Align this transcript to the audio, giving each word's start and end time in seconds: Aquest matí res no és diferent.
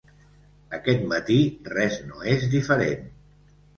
Aquest 0.77 1.03
matí 1.11 1.37
res 1.73 1.99
no 2.07 2.25
és 2.33 2.47
diferent. 2.55 3.05